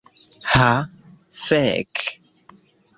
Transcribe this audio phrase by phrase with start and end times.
[0.53, 0.69] Ha,
[1.45, 2.05] fek'.